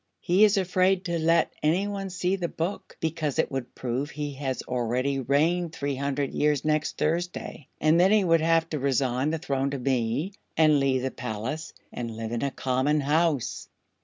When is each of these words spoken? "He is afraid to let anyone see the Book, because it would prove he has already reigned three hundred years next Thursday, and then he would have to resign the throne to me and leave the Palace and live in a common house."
"He 0.19 0.43
is 0.45 0.57
afraid 0.57 1.05
to 1.05 1.19
let 1.19 1.53
anyone 1.61 2.09
see 2.09 2.35
the 2.35 2.47
Book, 2.47 2.97
because 3.01 3.37
it 3.37 3.51
would 3.51 3.75
prove 3.75 4.09
he 4.09 4.31
has 4.33 4.63
already 4.63 5.19
reigned 5.19 5.73
three 5.73 5.93
hundred 5.93 6.33
years 6.33 6.65
next 6.65 6.97
Thursday, 6.97 7.67
and 7.79 7.99
then 7.99 8.09
he 8.11 8.23
would 8.23 8.41
have 8.41 8.67
to 8.71 8.79
resign 8.79 9.29
the 9.29 9.37
throne 9.37 9.69
to 9.69 9.77
me 9.77 10.33
and 10.57 10.79
leave 10.79 11.03
the 11.03 11.11
Palace 11.11 11.73
and 11.93 12.17
live 12.17 12.31
in 12.31 12.41
a 12.43 12.49
common 12.49 12.99
house." 13.01 13.69